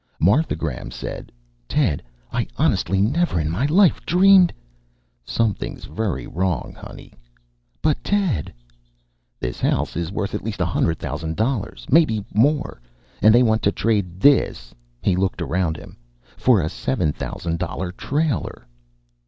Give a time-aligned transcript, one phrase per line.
[0.19, 1.31] Martha Graham said,
[1.67, 2.01] "Ted,
[2.31, 4.51] I honestly never in my life dreamed"
[5.23, 7.13] "Something's very wrong, honey."
[7.83, 8.51] "But, Ted"
[9.39, 11.85] "This house is worth at least a hundred thousand dollars.
[11.91, 12.81] Maybe more.
[13.21, 15.97] And they want to trade this" he looked around him
[16.35, 18.65] "for a seven thousand dollar trailer?"